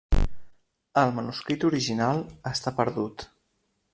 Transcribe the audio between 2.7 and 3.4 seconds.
perdut.